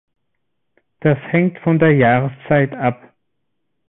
[1.01, 3.13] Das hängt von der Jahreszeit ab.